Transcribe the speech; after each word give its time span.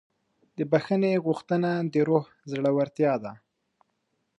د 0.57 0.59
بښنې 0.71 1.13
غوښتنه 1.25 1.69
د 1.93 1.95
روح 2.09 2.25
زړورتیا 2.51 3.13
ده. 3.23 3.33